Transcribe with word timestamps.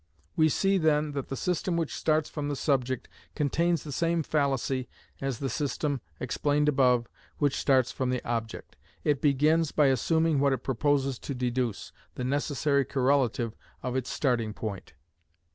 We 0.35 0.49
see 0.49 0.79
then 0.79 1.11
that 1.11 1.27
the 1.27 1.35
system 1.35 1.77
which 1.77 1.93
starts 1.95 2.27
from 2.27 2.49
the 2.49 2.55
subject 2.55 3.07
contains 3.35 3.83
the 3.83 3.91
same 3.91 4.23
fallacy 4.23 4.89
as 5.21 5.37
the 5.37 5.47
system, 5.47 6.01
explained 6.19 6.67
above, 6.67 7.07
which 7.37 7.55
starts 7.55 7.91
from 7.91 8.09
the 8.09 8.25
object; 8.27 8.77
it 9.03 9.21
begins 9.21 9.71
by 9.71 9.89
assuming 9.89 10.39
what 10.39 10.53
it 10.53 10.63
proposes 10.63 11.19
to 11.19 11.35
deduce, 11.35 11.91
the 12.15 12.23
necessary 12.23 12.83
correlative 12.83 13.55
of 13.83 13.95
its 13.95 14.09
starting 14.09 14.55
point. 14.55 14.93